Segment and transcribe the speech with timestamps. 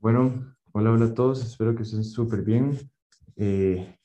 [0.00, 2.78] Bueno, hola, hola a todos, espero que estén súper bien.
[3.36, 3.98] Eh,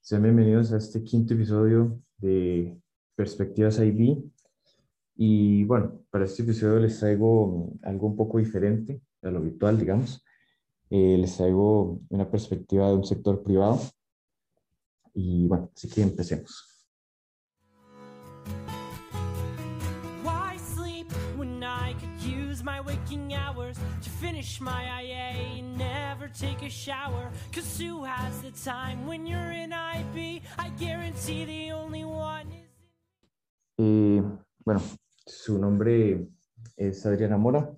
[0.00, 2.80] sean bienvenidos a este quinto episodio de
[3.14, 4.30] Perspectivas IB.
[5.14, 10.24] Y bueno, para este episodio les traigo algo un poco diferente a lo habitual, digamos.
[10.88, 13.78] Eh, les traigo una perspectiva de un sector privado.
[15.12, 16.71] Y bueno, así que empecemos.
[24.42, 27.30] Finish my IA never take a shower?
[27.52, 30.42] Cause who has the time when you're in IB?
[30.58, 32.70] I guarantee the only one is.
[33.78, 34.22] Eh,
[34.64, 34.80] bueno,
[35.26, 36.26] su nombre
[36.76, 37.70] es Adriana Mora.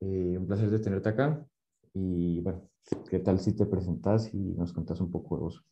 [0.00, 1.46] Eh, un placer de tenerte acá.
[1.94, 2.68] Y bueno,
[3.08, 5.64] ¿qué tal si te presentas y nos contas un poco de vos?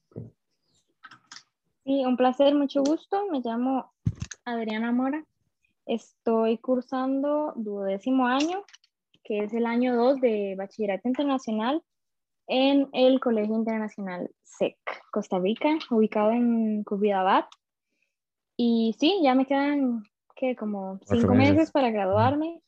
[1.85, 3.27] Sí, un placer, mucho gusto.
[3.31, 3.93] Me llamo
[4.47, 5.23] Adriana Mora.
[5.85, 8.65] Estoy cursando duodécimo año,
[9.25, 11.83] que es el año 2 de Bachillerato Internacional
[12.47, 14.77] en el Colegio Internacional SEC,
[15.11, 17.47] Costa Rica, ubicado en Cubidabat.
[18.57, 20.05] Y sí, ya me quedan,
[20.37, 20.55] ¿qué?
[20.55, 21.55] Como cinco meses.
[21.55, 22.61] meses para graduarme.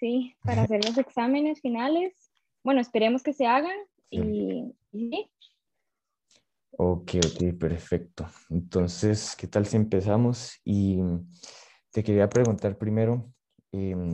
[0.00, 2.30] Sí, para hacer los exámenes finales.
[2.64, 3.76] Bueno, esperemos que se hagan.
[4.10, 5.30] Y, y sí,
[6.78, 8.26] Ok, ok, perfecto.
[8.50, 10.60] Entonces, ¿qué tal si empezamos?
[10.62, 10.98] Y
[11.90, 13.32] te quería preguntar primero,
[13.72, 14.12] em,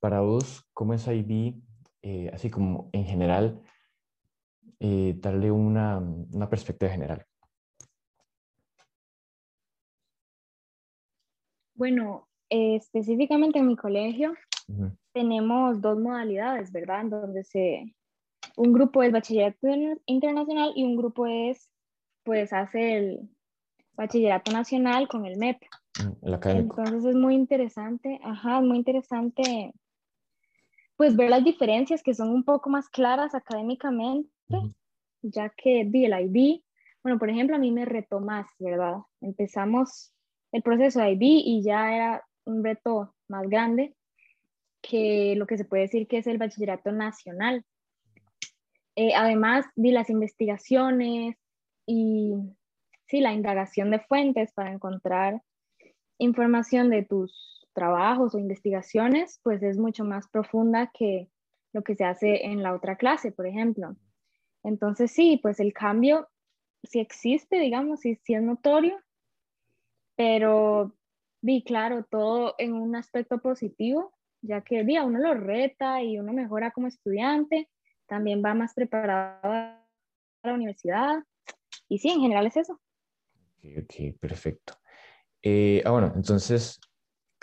[0.00, 1.54] para vos, ¿cómo es IB,
[2.02, 3.62] eh, así como en general,
[4.80, 7.24] eh, darle una, una perspectiva general?
[11.74, 14.34] bueno, eh, específicamente en mi colegio
[15.14, 17.00] tenemos dos modalidades, ¿verdad?
[17.00, 17.94] En donde se,
[18.56, 21.70] un grupo es bachillerato in- internacional y un grupo es,
[22.22, 23.30] pues, hace el
[23.94, 25.62] bachillerato nacional con el MEP.
[26.22, 26.76] El académico.
[26.82, 29.72] Entonces es muy interesante, ajá, es muy interesante,
[31.00, 34.28] pues, ver las diferencias que son un poco más claras académicamente,
[35.22, 36.62] ya que di, el IB,
[37.02, 38.98] bueno, por ejemplo, a mí me retó más, ¿verdad?
[39.22, 40.12] Empezamos
[40.52, 43.96] el proceso de IB y ya era un reto más grande
[44.82, 47.64] que lo que se puede decir que es el bachillerato nacional.
[48.94, 51.38] Eh, además, de las investigaciones
[51.86, 52.34] y
[53.06, 55.40] sí, la indagación de fuentes para encontrar
[56.18, 61.28] información de tus trabajos o investigaciones, pues es mucho más profunda que
[61.72, 63.96] lo que se hace en la otra clase, por ejemplo.
[64.62, 66.28] Entonces, sí, pues el cambio
[66.82, 68.98] sí existe, digamos, sí, es notorio,
[70.16, 70.94] pero
[71.40, 76.18] vi, claro, todo en un aspecto positivo, ya que vi, a uno lo reta y
[76.18, 77.68] uno mejora como estudiante,
[78.06, 79.86] también va más preparado a
[80.42, 81.22] la universidad,
[81.88, 82.80] y sí, en general es eso.
[83.58, 84.74] Ok, ok, perfecto.
[85.42, 86.80] Eh, ah, bueno, entonces,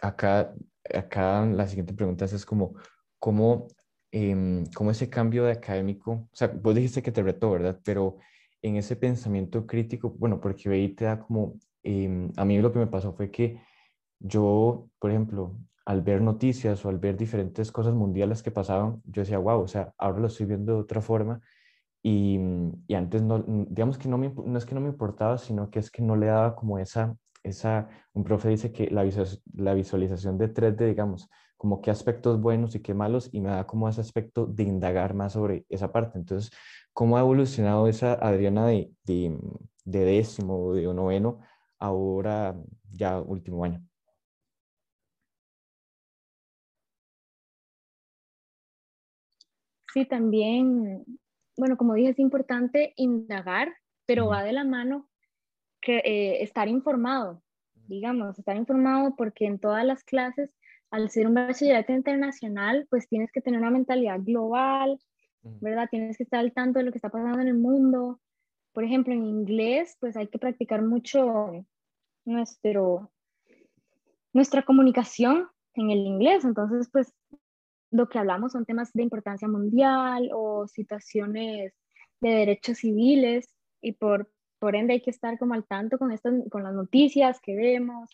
[0.01, 0.53] acá,
[0.93, 2.75] acá la siguiente pregunta es como,
[3.19, 3.67] ¿cómo,
[4.11, 7.79] em, cómo ese cambio de académico, o sea, vos dijiste que te retó, ¿verdad?
[7.83, 8.17] Pero
[8.61, 12.79] en ese pensamiento crítico, bueno, porque ahí te da como, em, a mí lo que
[12.79, 13.59] me pasó fue que
[14.19, 19.21] yo, por ejemplo, al ver noticias o al ver diferentes cosas mundiales que pasaban, yo
[19.21, 21.41] decía, wow, o sea, ahora lo estoy viendo de otra forma
[22.03, 22.39] y,
[22.87, 25.79] y antes no, digamos que no, me, no es que no me importaba, sino que
[25.79, 27.15] es que no le daba como esa,
[27.47, 32.39] esa, un profe dice que la, visualiz- la visualización de 3D, digamos, como qué aspectos
[32.41, 35.91] buenos y qué malos, y me da como ese aspecto de indagar más sobre esa
[35.91, 36.17] parte.
[36.19, 36.51] Entonces,
[36.93, 39.37] ¿cómo ha evolucionado esa Adriana de, de,
[39.85, 41.39] de décimo o de noveno
[41.79, 42.55] ahora
[42.91, 43.83] ya último año?
[49.93, 51.05] Sí, también,
[51.57, 53.73] bueno, como dije, es importante indagar,
[54.05, 55.09] pero va de la mano
[55.87, 57.41] que eh, estar informado,
[57.87, 60.51] digamos, estar informado porque en todas las clases,
[60.91, 64.99] al ser un bachillerato internacional, pues tienes que tener una mentalidad global.
[65.61, 65.87] ¿verdad?
[65.89, 68.19] Tienes que estar al tanto de lo que está pasando en el mundo.
[68.73, 71.65] Por ejemplo, en inglés, pues hay que practicar mucho
[72.25, 73.13] nuestro,
[74.33, 76.43] nuestra comunicación en el inglés.
[76.43, 77.13] Entonces, pues
[77.91, 81.73] lo que hablamos son temas de importancia mundial o situaciones
[82.19, 83.49] de derechos civiles
[83.81, 87.39] y por, por ende hay que estar como al tanto con, estas, con las noticias
[87.41, 88.09] que vemos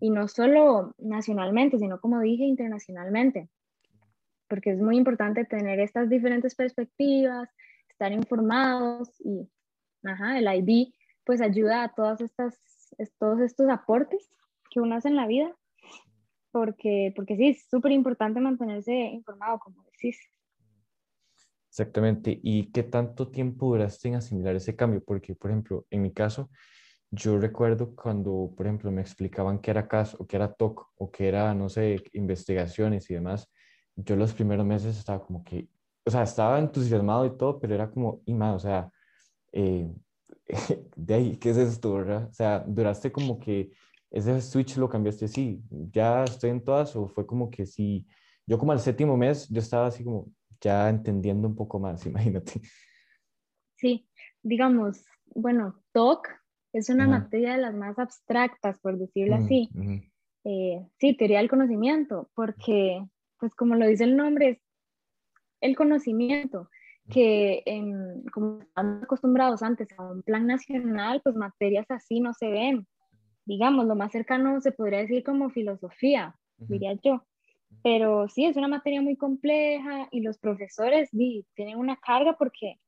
[0.00, 3.48] y no solo nacionalmente, sino como dije, internacionalmente,
[4.48, 7.48] porque es muy importante tener estas diferentes perspectivas,
[7.88, 9.48] estar informados y
[10.04, 10.92] ajá, el IB
[11.24, 14.28] pues ayuda a todas estas, es- todos estos aportes
[14.70, 15.54] que uno hace en la vida
[16.50, 20.18] porque, porque sí, es súper importante mantenerse informado, como decís.
[21.72, 22.38] Exactamente.
[22.42, 25.02] ¿Y qué tanto tiempo duraste en asimilar ese cambio?
[25.02, 26.50] Porque, por ejemplo, en mi caso,
[27.10, 31.10] yo recuerdo cuando, por ejemplo, me explicaban qué era CAS o qué era TOC o
[31.10, 33.50] qué era, no sé, investigaciones y demás,
[33.96, 35.70] yo los primeros meses estaba como que,
[36.04, 38.90] o sea, estaba entusiasmado y todo, pero era como, y más, o sea,
[39.52, 39.90] eh,
[40.96, 42.28] de ahí, ¿qué es esto, verdad?
[42.30, 43.70] O sea, duraste como que
[44.10, 48.06] ese switch lo cambiaste así, ya estoy en todas, o fue como que sí,
[48.46, 50.28] yo como al séptimo mes, yo estaba así como
[50.62, 52.60] ya entendiendo un poco más, imagínate.
[53.76, 54.08] Sí,
[54.42, 55.04] digamos,
[55.34, 56.28] bueno, TOC
[56.72, 59.68] es una materia de las más abstractas, por decirlo mm, así.
[60.44, 63.04] Eh, sí, teoría del conocimiento, porque,
[63.38, 64.58] pues como lo dice el nombre, es
[65.60, 66.70] el conocimiento
[67.10, 67.62] que
[68.32, 72.86] como estamos acostumbrados antes a un plan nacional, pues materias así no se ven.
[73.44, 77.26] Digamos, lo más cercano se podría decir como filosofía, diría yo.
[77.82, 82.78] Pero sí, es una materia muy compleja y los profesores tienen una carga porque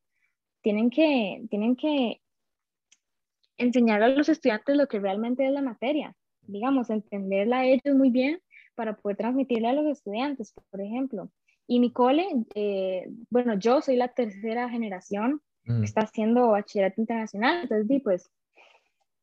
[0.62, 2.20] tienen que, tienen que
[3.56, 8.10] enseñar a los estudiantes lo que realmente es la materia, digamos, entenderla a ellos muy
[8.10, 8.40] bien
[8.74, 11.30] para poder transmitirla a los estudiantes, por ejemplo.
[11.66, 15.84] Y mi cole, eh, bueno, yo soy la tercera generación que mm.
[15.84, 18.30] está haciendo bachillerato internacional, entonces, di, pues,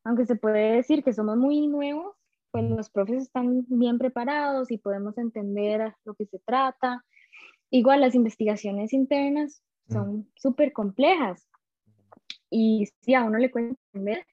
[0.03, 2.15] aunque se puede decir que somos muy nuevos,
[2.51, 7.03] pues los profes están bien preparados y podemos entender lo que se trata.
[7.69, 9.93] Igual las investigaciones internas mm.
[9.93, 11.47] son súper complejas
[12.49, 14.25] y sí, a uno le cuesta entender.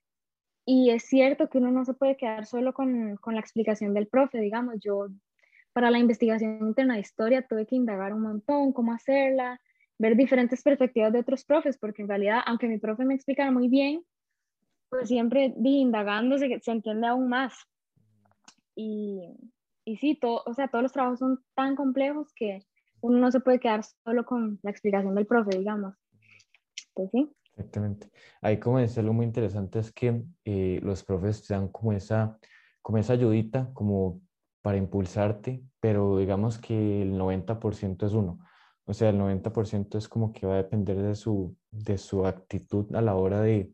[0.66, 4.08] Y es cierto que uno no se puede quedar solo con, con la explicación del
[4.08, 5.06] profe, digamos, yo
[5.72, 9.60] para la investigación interna de historia tuve que indagar un montón cómo hacerla,
[9.98, 13.68] ver diferentes perspectivas de otros profes, porque en realidad, aunque mi profe me explicara muy
[13.68, 14.02] bien,
[14.90, 17.54] pues siempre indagando se, se entiende aún más.
[18.80, 19.36] Y,
[19.84, 22.60] y sí, todo, o sea, todos los trabajos son tan complejos que
[23.00, 25.96] uno no se puede quedar solo con la explicación del profe, digamos.
[26.94, 27.28] Pues sí.
[27.56, 28.08] Exactamente.
[28.40, 32.38] Ahí como decía algo muy interesante es que eh, los profes te dan como esa,
[32.80, 34.20] como esa ayudita, como
[34.62, 38.38] para impulsarte, pero digamos que el 90% es uno.
[38.84, 42.94] O sea, el 90% es como que va a depender de su, de su actitud
[42.94, 43.72] a la hora de,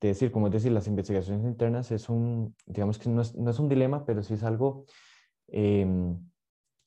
[0.00, 3.50] de decir, como es decir, las investigaciones internas es un, digamos que no es, no
[3.50, 4.84] es un dilema, pero sí es algo
[5.48, 6.18] em,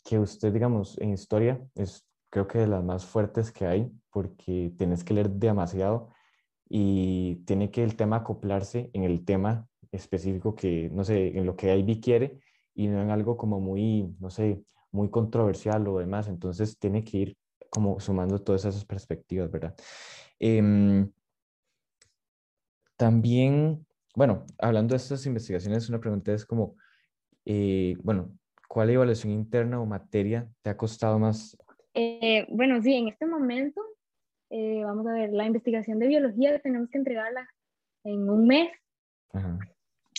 [0.05, 4.73] que usted, digamos, en historia es creo que de las más fuertes que hay, porque
[4.77, 6.09] tienes que leer demasiado
[6.67, 11.55] y tiene que el tema acoplarse en el tema específico que, no sé, en lo
[11.57, 12.39] que IB quiere
[12.73, 16.29] y no en algo como muy, no sé, muy controversial o demás.
[16.29, 17.37] Entonces tiene que ir
[17.69, 19.75] como sumando todas esas perspectivas, ¿verdad?
[20.39, 21.11] Em,
[23.01, 23.83] también,
[24.15, 26.75] bueno, hablando de estas investigaciones, una pregunta es como,
[27.45, 28.31] eh, bueno,
[28.67, 31.57] ¿cuál evaluación interna o materia te ha costado más?
[31.95, 33.81] Eh, bueno, sí, en este momento,
[34.51, 37.49] eh, vamos a ver, la investigación de biología tenemos que entregarla
[38.03, 38.69] en un mes.
[39.33, 39.57] Ajá.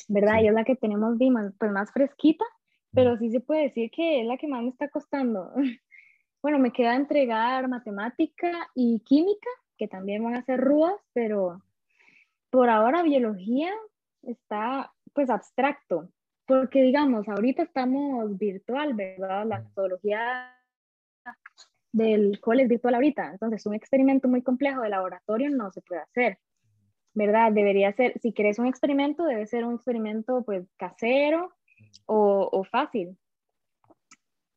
[0.08, 0.42] ¿verdad?
[0.42, 2.44] Y es la que tenemos más, pues más fresquita,
[2.90, 5.52] pero sí se puede decir que es la que más me está costando.
[6.42, 11.62] Bueno, me queda entregar matemática y química, que también van a ser rudas, pero
[12.52, 13.72] por ahora biología
[14.22, 16.10] está pues abstracto,
[16.46, 19.46] porque digamos, ahorita estamos virtual, ¿verdad?
[19.46, 20.54] La metodología
[21.92, 26.02] del cole es virtual ahorita, entonces un experimento muy complejo de laboratorio no se puede
[26.02, 26.38] hacer.
[27.14, 27.52] ¿verdad?
[27.52, 31.52] Debería ser, si quieres un experimento, debe ser un experimento pues casero
[32.06, 33.18] o, o fácil.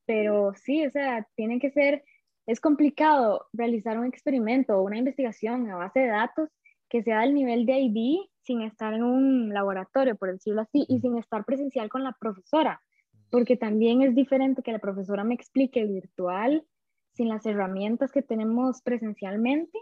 [0.06, 2.04] Pero sí, o sea, tiene que ser,
[2.46, 6.50] es complicado realizar un experimento o una investigación a base de datos
[6.96, 11.02] que sea del nivel de IB sin estar en un laboratorio, por decirlo así, y
[11.02, 12.82] sin estar presencial con la profesora,
[13.30, 16.66] porque también es diferente que la profesora me explique virtual
[17.12, 19.78] sin las herramientas que tenemos presencialmente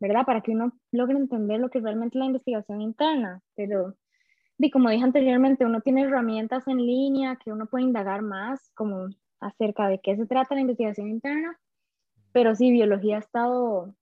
[0.00, 0.24] ¿verdad?
[0.24, 3.42] Para que uno logre entender lo que es realmente la investigación interna.
[3.54, 3.94] Pero,
[4.56, 9.08] y como dije anteriormente, uno tiene herramientas en línea que uno puede indagar más, como
[9.38, 11.58] acerca de qué se trata la investigación interna.
[12.32, 13.94] Pero sí, biología ha estado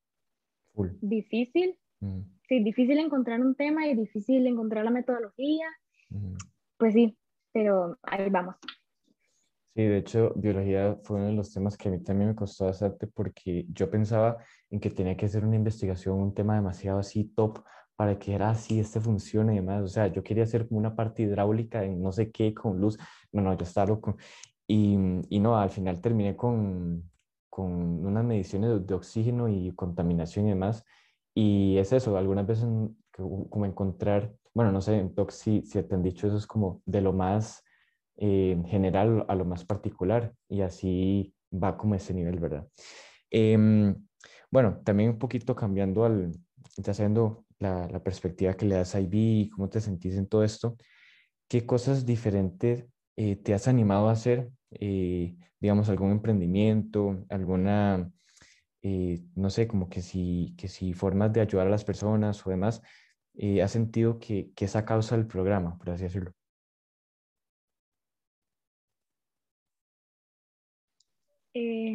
[1.00, 1.76] difícil.
[2.04, 2.20] Mm.
[2.48, 5.66] Sí, difícil encontrar un tema y difícil encontrar la metodología.
[6.76, 7.16] Pues sí,
[7.52, 8.56] pero ahí vamos.
[9.74, 12.68] Sí, de hecho, biología fue uno de los temas que a mí también me costó
[12.68, 14.36] hacerte porque yo pensaba
[14.70, 17.64] en que tenía que hacer una investigación, un tema demasiado así top
[17.96, 19.82] para que era así, este funcione y demás.
[19.82, 22.98] O sea, yo quería hacer como una parte hidráulica en no sé qué con luz.
[23.32, 24.16] No, no, yo estaba loco.
[24.66, 24.96] Y,
[25.28, 27.10] y no, al final terminé con,
[27.48, 30.84] con unas mediciones de, oxígeno y contaminación y demás.
[31.34, 32.66] Y es eso, algunas veces
[33.12, 37.00] como encontrar, bueno, no sé, en si, si te han dicho eso es como de
[37.00, 37.64] lo más
[38.16, 42.68] eh, general a lo más particular y así va como ese nivel, ¿verdad?
[43.30, 43.94] Em,
[44.50, 46.32] bueno, también un poquito cambiando al,
[46.76, 50.76] ya haciendo la, perspectiva que le das a IB, cómo te sentís en todo esto,
[51.48, 52.86] ¿qué cosas diferentes
[53.16, 54.50] eh, te has animado a hacer?
[54.70, 58.10] Eh, digamos, algún emprendimiento, alguna,
[58.86, 62.50] eh, no sé, como que si, que si formas de ayudar a las personas o
[62.50, 62.82] demás,
[63.34, 66.32] eh, ¿has sentido que, que esa causa del programa, por así decirlo?
[71.54, 71.94] Eh,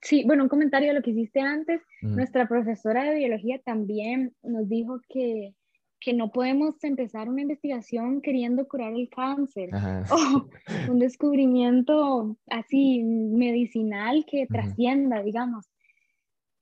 [0.00, 1.82] sí, bueno, un comentario de lo que hiciste antes.
[2.02, 5.54] Ujú, Nuestra profesora de biología también nos dijo que,
[6.00, 10.06] que no podemos empezar una investigación queriendo curar el cáncer Ajá.
[10.10, 10.48] o
[10.90, 15.66] un descubrimiento así medicinal que trascienda, digamos.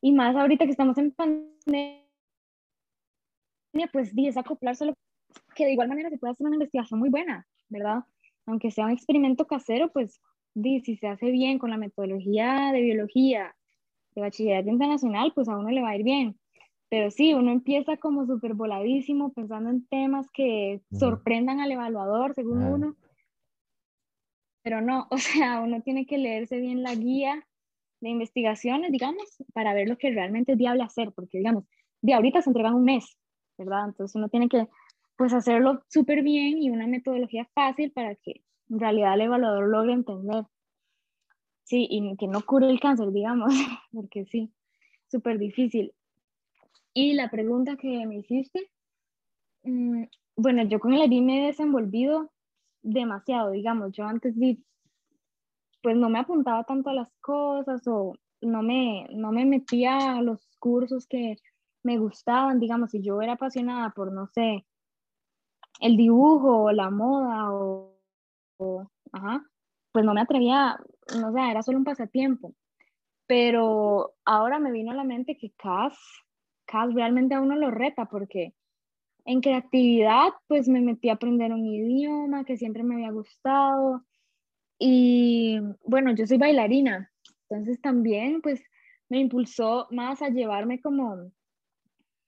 [0.01, 2.05] Y más ahorita que estamos en pandemia,
[3.93, 4.95] pues di, es acoplarse lo
[5.55, 8.05] que de igual manera se puede hacer una investigación muy buena, ¿verdad?
[8.47, 10.21] Aunque sea un experimento casero, pues
[10.55, 13.55] di, si se hace bien con la metodología de biología
[14.15, 16.39] de bachillerato internacional, pues a uno le va a ir bien.
[16.89, 22.63] Pero sí, uno empieza como súper voladísimo, pensando en temas que sorprendan al evaluador, según
[22.63, 22.97] uno,
[24.69, 27.48] pero no, o sea, uno tiene que leerse bien la guía
[28.01, 31.65] de investigaciones, digamos, para ver lo que realmente es viable hacer, porque, digamos,
[32.01, 33.19] de ahorita se entregan un mes,
[33.57, 33.87] ¿verdad?
[33.87, 34.69] Entonces uno tiene que,
[35.17, 39.93] pues, hacerlo súper bien y una metodología fácil para que en realidad el evaluador logre
[39.93, 40.45] entender.
[41.65, 43.49] Sí, y que no cure el cáncer, digamos,
[43.93, 44.51] porque sí,
[45.09, 45.93] súper difícil.
[46.95, 48.71] Y la pregunta que me hiciste,
[49.65, 50.05] mm,
[50.37, 52.31] bueno, yo con el IB me he desenvolvido
[52.83, 54.65] demasiado, digamos, yo antes vi,
[55.89, 60.21] pues no me apuntaba tanto a las cosas o no me, no me metía a
[60.21, 61.37] los cursos que
[61.83, 64.67] me gustaban, digamos, si yo era apasionada por, no sé,
[65.81, 67.97] el dibujo o la moda o,
[69.13, 69.43] ajá,
[69.91, 70.79] pues no me atrevía,
[71.23, 72.55] no sé, era solo un pasatiempo.
[73.27, 75.97] Pero ahora me vino a la mente que CAS,
[76.67, 78.53] CAS realmente a uno lo reta porque
[79.25, 84.05] en creatividad pues me metí a aprender un idioma que siempre me había gustado
[84.79, 87.11] y bueno, yo soy bailarina,
[87.49, 88.63] entonces también pues
[89.09, 91.31] me impulsó más a llevarme como,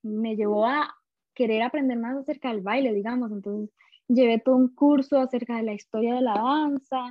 [0.02, 0.94] me llevó a
[1.34, 3.70] querer aprender más acerca del baile, digamos, entonces
[4.08, 7.10] llevé todo un curso acerca de la historia de la danza,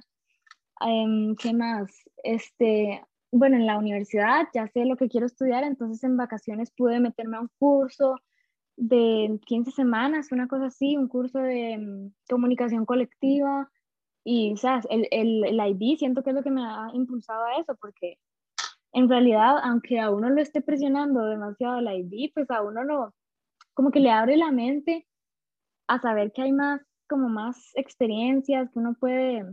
[0.81, 1.89] em, ¿qué más?
[2.24, 7.00] Este, bueno, en la universidad ya sé lo que quiero estudiar, entonces en vacaciones pude
[7.00, 8.15] meterme a un curso
[8.75, 13.69] de 15 semanas, una cosa así, un curso de mm, comunicación colectiva
[14.23, 17.57] y, sea, el, el, el IB siento que es lo que me ha impulsado a
[17.57, 18.17] eso, porque
[18.91, 23.13] en realidad, aunque a uno lo esté presionando demasiado el IB, pues a uno lo,
[23.73, 25.07] como que le abre la mente
[25.88, 29.45] a saber que hay más, como más experiencias, que uno puede,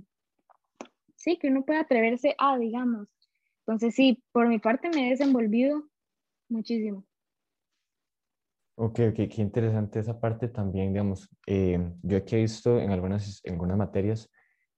[1.16, 3.08] sí, que uno puede atreverse a, digamos.
[3.61, 5.82] Entonces, sí, por mi parte me he desenvolvido
[6.49, 7.04] muchísimo.
[8.78, 11.30] Ok, ok, qué interesante esa parte también, digamos.
[11.46, 14.30] eh, yo aquí he visto en algunas, en algunas materias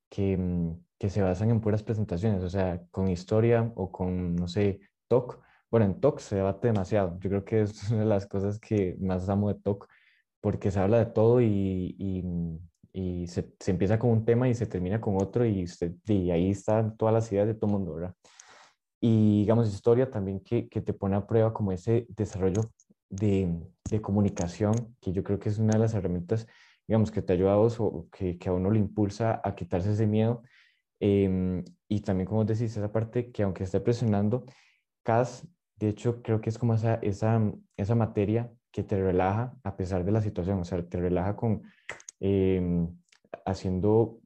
[0.08, 4.48] que, mm, que se basan en puras presentaciones, o sea, con historia o con, no
[4.48, 5.40] sé, TOC.
[5.70, 7.18] Bueno, en TOC se debate demasiado.
[7.20, 9.88] Yo creo que es una de las cosas que más amo de TOC,
[10.40, 12.58] porque se habla de todo y, y, mm,
[12.92, 16.30] y se, se empieza con un tema y se termina con otro y, usted, y
[16.30, 18.14] ahí están todas las ideas de todo el mundo, ¿verdad?
[19.00, 22.62] Y digamos, historia también que, que te pone a prueba como ese desarrollo
[23.08, 23.48] de,
[23.90, 26.46] de comunicación, que yo creo que es una de las herramientas,
[26.88, 29.92] digamos, que te ayuda a vos o que, que a uno le impulsa a quitarse
[29.92, 30.42] ese miedo.
[31.00, 34.46] Em, y también, como decís, esa parte que aunque esté presionando,
[35.04, 37.40] CAS, de hecho, creo que es como esa, esa,
[37.76, 41.62] esa materia que te relaja a pesar de la situación, o sea, te relaja con
[42.20, 42.88] em,
[43.44, 44.20] haciendo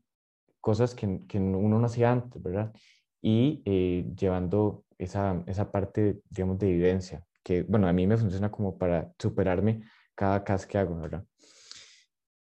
[0.60, 2.72] cosas que, que uno no hacía antes, ¿verdad?
[3.20, 8.50] Y eh, llevando esa, esa parte, digamos, de evidencia, que, bueno, a mí me funciona
[8.50, 9.82] como para superarme
[10.14, 11.24] cada CAS que hago, ¿verdad?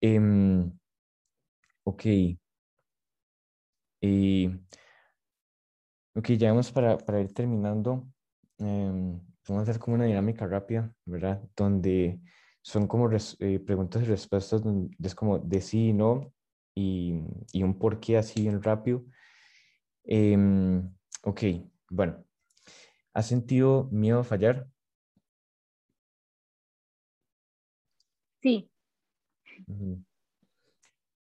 [0.02, 0.72] Em,
[1.84, 2.06] ok.
[4.00, 4.50] Y,
[6.14, 8.06] ok, ya vamos para, para ir terminando.
[8.58, 11.42] em, vamos a hacer como una dinámica rápida, ¿verdad?
[11.56, 12.20] Donde
[12.62, 16.32] son como res- eh, preguntas y respuestas, donde es como de sí y no,
[16.74, 17.14] y,
[17.52, 19.04] y un porqué así bien rápido.
[20.04, 21.40] Em, ok,
[21.90, 22.24] bueno.
[23.14, 24.68] ¿Has sentido miedo a fallar?
[28.42, 28.70] Sí,
[29.70, 30.04] Ujú.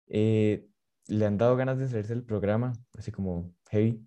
[0.08, 0.66] Eh,
[1.08, 2.72] ¿le han dado ganas de salirse del programa?
[2.96, 4.04] Así como heavy.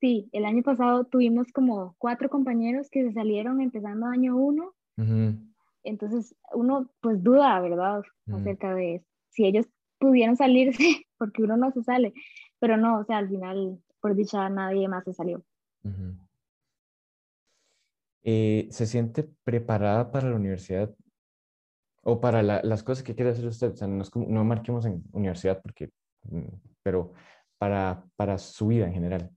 [0.00, 4.74] sí, el año pasado tuvimos como cuatro compañeros que se salieron empezando año uno,
[5.84, 8.02] entonces uno pues duda, ¿verdad?
[8.32, 9.66] Acerca de si ellos
[9.98, 10.78] pudieron salirse,
[11.18, 12.14] porque uno no se sale,
[12.58, 15.44] pero no, o sea, al final, por dicha, nadie más se salió.
[15.84, 16.16] ujú.
[18.22, 20.94] Eh, ¿se siente preparada para la universidad
[22.02, 23.72] o para la- las cosas que quiere hacer usted?
[23.72, 25.90] O sea, no, es como- no marquemos en universidad porque,
[26.24, 26.46] mm,
[26.82, 27.12] pero
[27.58, 29.30] para, para su vida en general.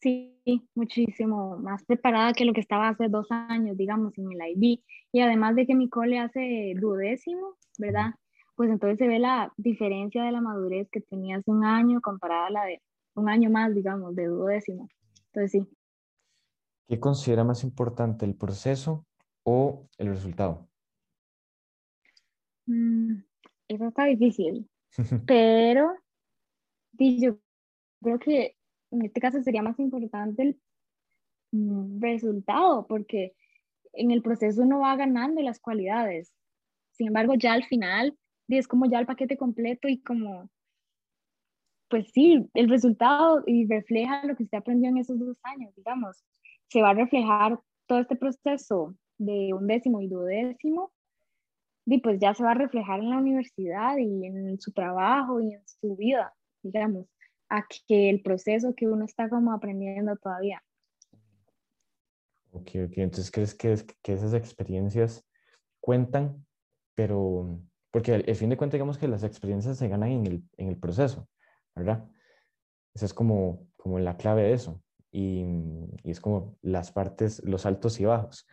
[0.00, 0.40] Sí,
[0.74, 4.80] muchísimo más preparada que lo que estaba hace dos años, digamos, en el IB.
[5.12, 8.14] Y además de que mi cole hace duodécimo, ¿verdad?
[8.54, 12.46] Pues entonces se ve la diferencia de la madurez que tenía hace un año comparada
[12.46, 12.80] a la de
[13.14, 14.88] un año más, digamos, de duodécimo.
[15.32, 15.77] Entonces sí.
[16.88, 19.06] ¿Qué considera más importante, el proceso
[19.44, 20.66] o el resultado?
[22.66, 23.22] Mm,
[23.68, 24.68] eso está difícil,
[25.26, 25.94] pero
[26.98, 27.38] yo
[28.02, 28.56] creo que
[28.90, 30.60] en este caso sería más importante el
[31.52, 33.34] mm, resultado, porque
[33.92, 36.32] en el proceso uno va ganando las cualidades.
[36.92, 38.16] Sin embargo, ya al final
[38.48, 40.50] es como ya el paquete completo y como,
[41.88, 46.24] pues sí, el resultado y refleja lo que usted aprendió en esos dos años, digamos.
[46.68, 50.92] Se va a reflejar todo este proceso de un décimo y duodécimo
[51.86, 55.54] y pues ya se va a reflejar en la universidad y en su trabajo y
[55.54, 57.06] en su vida, digamos
[57.48, 60.62] a que el proceso que uno está como aprendiendo todavía.
[62.52, 62.98] Ok, ok.
[62.98, 65.26] Entonces, ¿crees que, que esas experiencias
[65.80, 66.44] cuentan?
[66.94, 67.60] Pero,
[67.90, 70.76] porque al, fin de cuentas, digamos que las experiencias se ganan en el, en el
[70.76, 71.28] proceso,
[71.74, 72.08] ¿verdad?
[72.94, 74.82] Esa es como, como la clave de eso.
[75.10, 75.44] Y,
[76.02, 78.46] y, es como las partes, los altos y bajos.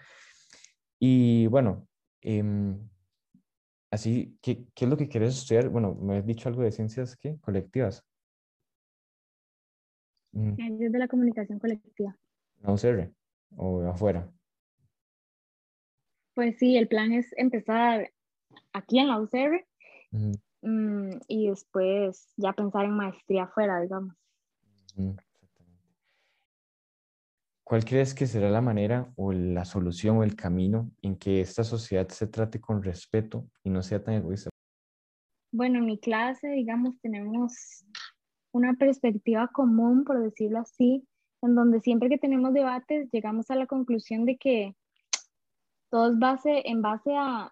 [0.99, 1.87] Y bueno,
[2.21, 2.79] em,
[3.91, 5.69] así, ¿qué, ¿qué, es lo que quieres estudiar?
[5.69, 7.37] Bueno, me has dicho algo de ciencias ¿qué?
[7.41, 8.05] colectivas.
[10.31, 12.17] Ciencias de la comunicación colectiva.
[12.61, 13.11] ¿La UCR
[13.55, 14.29] o afuera?
[16.33, 18.11] Pues sí, el plan es empezar
[18.73, 19.65] aquí en la UCR
[20.61, 24.15] mm, y después ya pensar en maestría afuera, digamos.
[27.65, 31.63] ¿Cuál crees que será la manera o la solución o el camino en que esta
[31.63, 34.51] sociedad se trate con respeto y no sea tan egoísta?
[35.51, 37.83] Bueno, en mi clase, digamos, tenemos
[38.51, 41.07] una perspectiva común, por decirlo así,
[41.41, 44.75] en donde siempre que tenemos debates llegamos a la conclusión de que
[45.89, 47.51] todo es base, en base a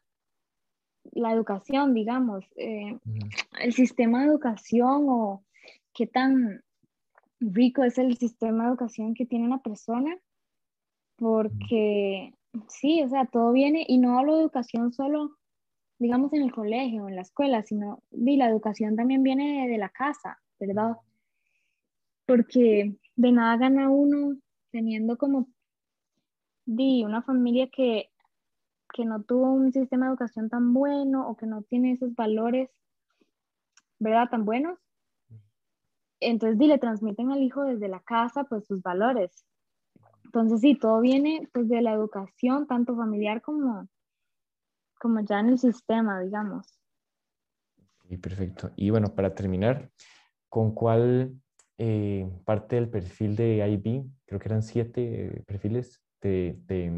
[1.12, 3.00] la educación, digamos, eh,
[3.60, 5.44] el sistema de educación o
[5.92, 6.64] qué tan
[7.52, 10.18] rico es el sistema de educación que tiene una persona,
[11.18, 12.34] porque
[12.68, 15.38] sí, o sea, todo viene, y no hablo de educación solo,
[16.00, 19.90] digamos, en el colegio, en la escuela, sino y la educación también viene de la
[19.90, 20.98] casa, ¿verdad?
[22.26, 24.38] Porque de nada gana uno
[24.72, 25.48] teniendo como
[26.66, 28.10] di, una familia que,
[28.94, 32.70] que no tuvo un sistema de educación tan bueno o que no tiene esos valores,
[34.00, 34.30] ¿verdad?
[34.30, 34.80] Tan buenos.
[36.30, 39.46] Entonces, di, le transmiten al hijo desde la casa, pues, sus valores.
[40.26, 43.88] Entonces, sí, todo viene, pues, de la educación, tanto familiar como,
[45.00, 46.80] como ya en el sistema, digamos.
[48.08, 48.72] Sí, perfecto.
[48.76, 49.90] Y bueno, para terminar,
[50.50, 51.42] con cuál
[51.78, 56.92] eh, parte del perfil de IB, creo que eran siete perfiles, te, te,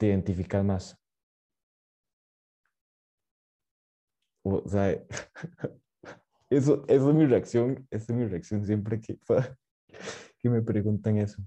[0.00, 0.98] identificas más.
[4.42, 5.02] O sea,
[6.50, 9.18] eso, eso es mi reacción, esa es mi reacción siempre que,
[10.38, 11.42] que me preguntan eso.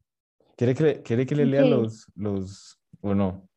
[0.56, 3.48] ¿Quiere que, quiere que le lea los, los, o no?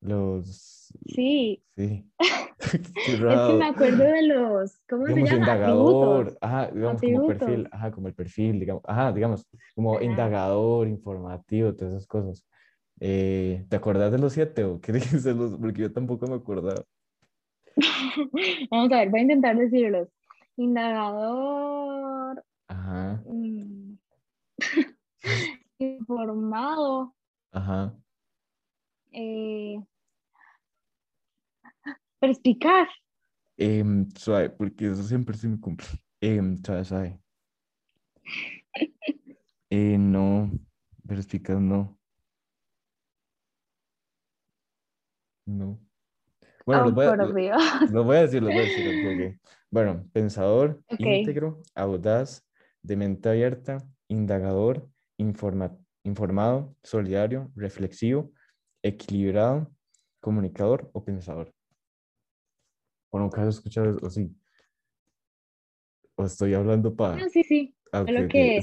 [0.00, 0.92] Los...
[1.06, 1.62] Sí.
[1.76, 2.10] Sí.
[2.72, 5.36] es que me acuerdo de los, ¿cómo se llama?
[5.36, 11.74] indagador, ajá, digamos como perfil, ajá, como el perfil, digamos, ajá, digamos, como indagador, informativo,
[11.74, 12.46] todas esas cosas.
[13.00, 15.56] Eh, ¿Te acordás de los siete o qué dices los?
[15.58, 16.84] Porque yo tampoco me acordaba.
[18.70, 20.08] Vamos a ver, voy a intentar decirlos.
[20.56, 22.44] Indagador.
[22.68, 23.22] Ajá.
[23.26, 23.98] Mm,
[25.78, 27.14] informado.
[27.52, 27.94] Ajá.
[29.12, 29.78] Eh,
[32.20, 32.88] Perspicaz.
[33.56, 33.82] Eh,
[34.16, 35.86] suave, porque eso siempre se me cumple.
[36.20, 37.20] Eh, suave, suave.
[39.72, 40.50] Eh, no,
[41.06, 41.96] perspicaz no.
[45.46, 45.78] No.
[46.70, 46.94] Bueno, oh, lo,
[47.32, 47.56] voy a,
[47.90, 49.40] lo, voy a, decir, lo voy a decir.
[49.72, 52.46] Bueno, pensador, íntegro, audaz,
[52.80, 58.30] de mente abierta, indagador, informa, informado, solidario, reflexivo,
[58.84, 59.68] equilibrado,
[60.20, 61.52] comunicador o pensador.
[63.10, 64.06] ¿O nunca has escuchado eso?
[64.06, 64.32] ¿O sí?
[66.14, 67.16] ¿O estoy hablando para...?
[67.16, 67.74] No, sí, sí.
[67.90, 68.62] Ah, que...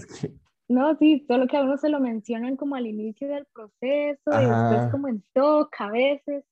[0.70, 4.46] No, sí, solo que a uno se lo mencionan como al inicio del proceso y
[4.46, 6.46] después como en toca a veces.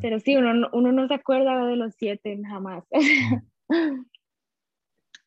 [0.00, 2.84] Pero sí, uno, uno no se acuerda de los siete jamás.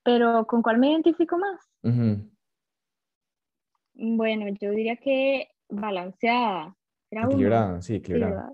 [0.04, 1.60] Pero ¿con cuál me identifico más?
[3.94, 6.76] Bueno, yo diría que balanceada.
[7.12, 8.54] equilibrada, sí, equilibrada.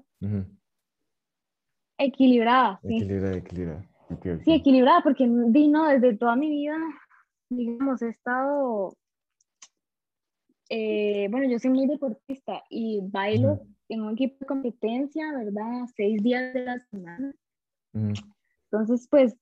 [1.99, 2.95] Equilibrada, sí.
[2.97, 3.87] Equilibrada, equilibrada.
[4.43, 6.77] Sí, equilibrada, porque vino desde toda mi vida,
[7.49, 8.97] digamos, he estado
[10.69, 15.86] eh, bueno, yo soy muy deportista y bailo en un equipo de competencia, ¿verdad?
[15.95, 17.34] Seis días de la semana.
[18.71, 19.36] Entonces, pues,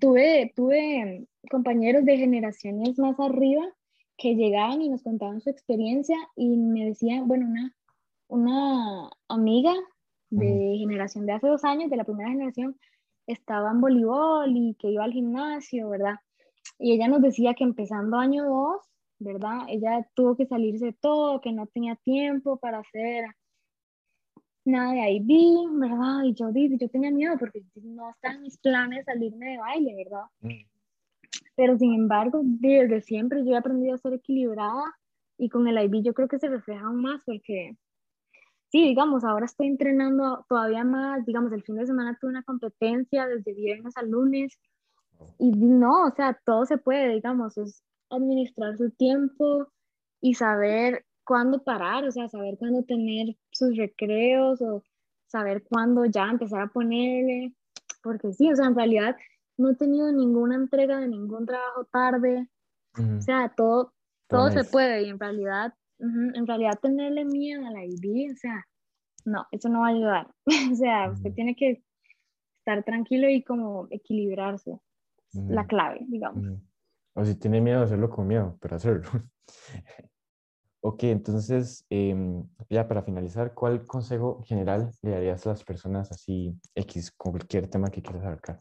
[0.00, 3.62] tuve, tuve compañeros de generaciones más arriba
[4.16, 7.76] que llegaban y nos contaban su experiencia y me decían, bueno, una,
[8.28, 9.72] una amiga
[10.30, 12.76] de generación de hace dos años, de la primera generación,
[13.26, 16.16] estaba en voleibol y que iba al gimnasio, ¿verdad?
[16.78, 18.82] Y ella nos decía que empezando año dos,
[19.18, 19.60] ¿verdad?
[19.68, 23.26] Ella tuvo que salirse de todo, que no tenía tiempo para hacer
[24.64, 26.22] nada de IB, ¿verdad?
[26.24, 30.26] Y yo, yo tenía miedo porque no están mis planes salirme de baile, ¿verdad?
[30.40, 30.66] Mm.
[31.56, 34.82] Pero sin embargo, desde siempre yo he aprendido a ser equilibrada
[35.38, 37.76] y con el IB yo creo que se refleja aún más porque,
[38.70, 43.26] sí, digamos, ahora estoy entrenando todavía más, digamos, el fin de semana tuve una competencia
[43.26, 44.58] desde viernes a lunes
[45.38, 49.68] y no, o sea, todo se puede, digamos, es administrar su tiempo
[50.20, 54.82] y saber cuándo parar, o sea, saber cuándo tener sus recreos o
[55.26, 57.54] saber cuándo ya empezar a ponerle,
[58.02, 59.16] porque sí, o sea, en realidad
[59.56, 62.48] no he tenido ninguna entrega de ningún trabajo tarde,
[62.96, 63.92] o sea, todo,
[64.28, 68.66] todo se puede y en realidad, en realidad tenerle miedo a la ID, o sea,
[69.24, 70.34] no, eso no va a ayudar,
[70.72, 71.82] o sea, usted tiene que
[72.58, 74.78] estar tranquilo y como equilibrarse,
[75.32, 76.60] la clave, digamos.
[77.14, 79.08] O si tiene miedo, hacerlo con miedo, pero hacerlo.
[80.86, 86.54] ok, entonces, em, ya para finalizar, ¿cuál consejo general le darías a las personas así
[86.74, 88.60] X, con cualquier tema que quieras abarcar?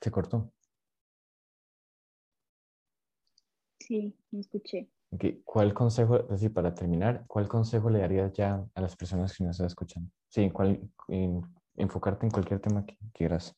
[0.00, 0.50] Se cortó.
[3.78, 4.88] Sí, me escuché.
[5.12, 5.40] Okay.
[5.44, 9.52] ¿Cuál consejo, así para terminar, cuál consejo le darías ya a las personas que nos
[9.52, 10.10] están escuchando?
[10.28, 10.90] Sí, ¿cuál,
[11.76, 13.56] enfocarte en cualquier tema que quieras.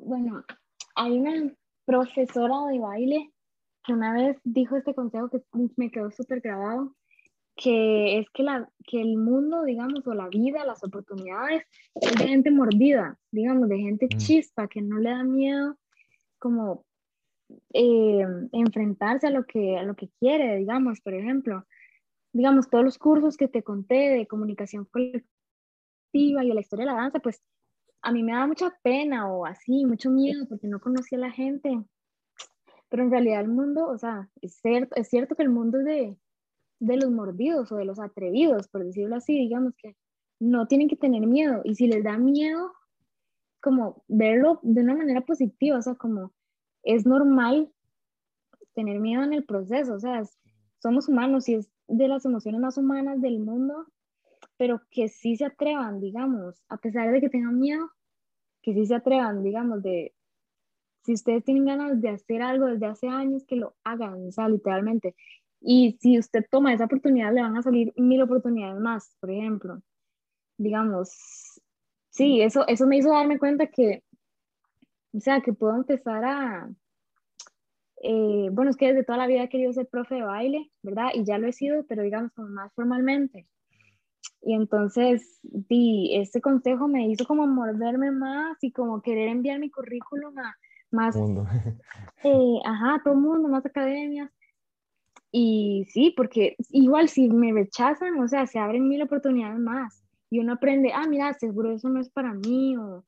[0.00, 0.44] Bueno,
[0.94, 1.52] hay una
[1.84, 3.32] profesora de baile
[3.84, 5.42] que una vez dijo este consejo que
[5.76, 6.94] me quedó súper grabado,
[7.56, 12.28] que es que, la, que el mundo, digamos, o la vida, las oportunidades, es de
[12.28, 14.18] gente mordida, digamos, de gente mm.
[14.18, 15.76] chispa, que no le da miedo
[16.38, 16.84] como
[17.72, 21.64] eh, enfrentarse a lo, que, a lo que quiere, digamos, por ejemplo
[22.32, 25.28] digamos, todos los cursos que te conté de comunicación colectiva
[26.12, 27.42] y de la historia de la danza, pues
[28.02, 31.30] a mí me da mucha pena o así, mucho miedo porque no conocía a la
[31.30, 31.84] gente.
[32.88, 36.16] Pero en realidad el mundo, o sea, es cierto, es cierto que el mundo de,
[36.80, 39.96] de los mordidos o de los atrevidos, por decirlo así, digamos que
[40.40, 41.60] no tienen que tener miedo.
[41.64, 42.72] Y si les da miedo,
[43.60, 46.32] como verlo de una manera positiva, o sea, como
[46.82, 47.70] es normal
[48.74, 50.22] tener miedo en el proceso, o sea,
[50.78, 53.86] somos humanos y es de las emociones más humanas del mundo,
[54.58, 57.90] pero que sí se atrevan, digamos, a pesar de que tengan miedo,
[58.60, 60.14] que sí se atrevan, digamos, de,
[61.04, 64.48] si ustedes tienen ganas de hacer algo desde hace años, que lo hagan, o sea,
[64.48, 65.14] literalmente.
[65.60, 69.80] Y si usted toma esa oportunidad, le van a salir mil oportunidades más, por ejemplo.
[70.58, 71.10] Digamos,
[72.10, 74.02] sí, eso, eso me hizo darme cuenta que,
[75.12, 76.68] o sea, que puedo empezar a,
[78.02, 81.10] eh, bueno, es que desde toda la vida he querido ser profe de baile, ¿verdad?
[81.14, 83.46] Y ya lo he sido, pero digamos como más formalmente.
[84.42, 89.70] Y entonces, di, este consejo me hizo como morderme más y como querer enviar mi
[89.70, 90.54] currículum a
[90.90, 91.44] más, mundo.
[92.24, 94.30] Eh, ajá, todo mundo, más academias.
[95.30, 100.02] Y sí, porque igual si me rechazan, o sea, se abren mil oportunidades más.
[100.30, 103.04] Y uno aprende, ah, mira, seguro eso no es para mí, o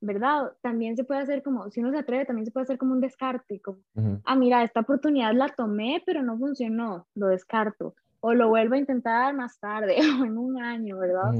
[0.00, 0.52] ¿verdad?
[0.62, 3.00] También se puede hacer como, si uno se atreve, también se puede hacer como un
[3.00, 3.78] descarte, como,
[4.24, 8.78] ah, mira, esta oportunidad la tomé, pero no funcionó, lo descarto, o lo vuelvo a
[8.78, 11.32] intentar más tarde, o en un año, ¿verdad?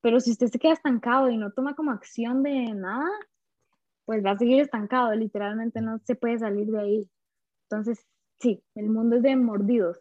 [0.00, 3.08] Pero si usted se queda estancado y no toma como acción de nada,
[4.04, 7.10] pues va a seguir estancado, literalmente no se puede salir de ahí.
[7.70, 8.06] Entonces,
[8.38, 10.00] sí, el mundo es de mordidos.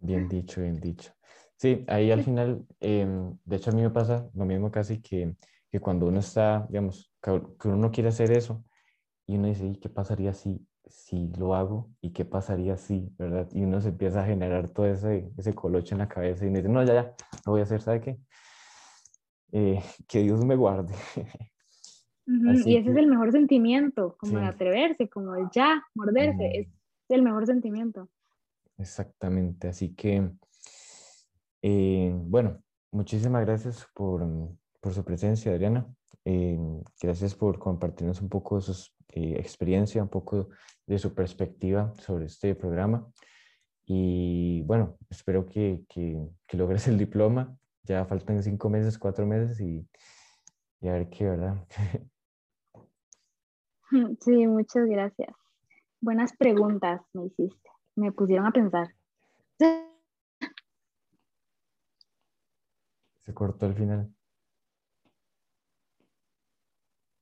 [0.00, 1.12] Bien dicho, bien dicho.
[1.56, 5.34] Sí, ahí al final, em, de hecho a mí me pasa lo mismo casi que
[5.70, 7.30] que cuando uno está, digamos, que
[7.68, 8.64] uno no quiere hacer eso
[9.26, 11.90] y uno dice, ¿y qué pasaría si, si lo hago?
[12.00, 13.48] ¿Y qué pasaría si, verdad?
[13.52, 16.58] Y uno se empieza a generar todo ese, ese coloche en la cabeza y uno
[16.58, 17.14] dice, no, ya, ya,
[17.46, 18.18] lo voy a hacer, ¿sabe qué?
[19.52, 20.94] Eh, que Dios me guarde.
[22.26, 26.68] y ese es el mejor sentimiento, como de atreverse, como de ya, morderse, es
[27.08, 28.08] el mejor sentimiento.
[28.76, 30.30] Exactamente, así que,
[31.62, 34.26] eh, bueno, muchísimas gracias por,
[34.80, 35.86] por su presencia, Adriana.
[36.24, 36.58] Eh,
[37.00, 40.50] gracias por compartirnos un poco de su eh, experiencia, un poco
[40.88, 43.06] de su perspectiva sobre este programa.
[43.84, 46.18] Y bueno, espero que, que,
[46.56, 47.56] logres el diploma.
[47.84, 49.88] Ya faltan cinco meses, cuatro meses y,
[50.80, 51.66] y a ver qué, ¿verdad?
[54.20, 55.34] Sí, muchas gracias.
[56.00, 57.70] Buenas preguntas me hiciste.
[57.96, 58.94] Me pusieron a pensar.
[63.24, 64.14] Se cortó al final.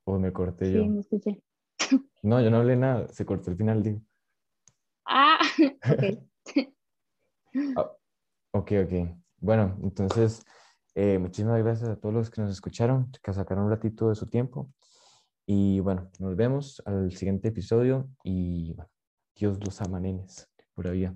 [0.04, 0.82] O me corté yo.
[0.82, 1.42] Sí, me escuché.
[2.22, 3.08] No, yo no hablé nada.
[3.08, 4.00] Se cortó al final, digo.
[5.04, 5.38] Ah,
[5.90, 6.74] ok.
[7.76, 7.92] Ah,
[8.52, 9.16] ok, ok.
[9.38, 10.44] Bueno, entonces,
[10.94, 14.26] eh, muchísimas gracias a todos los que nos escucharon, que sacaron un ratito de su
[14.28, 14.72] tiempo.
[15.46, 18.90] Y bueno, nos vemos al siguiente episodio y bueno,
[19.36, 21.08] Dios los ama, nenes, por ahí.